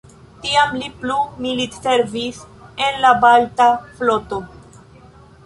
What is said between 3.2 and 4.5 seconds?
Balta floto.